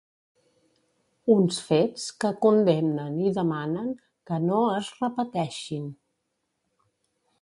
[1.33, 3.93] Uns fets que condemnen i demanen
[4.31, 5.89] que no es repeteixin.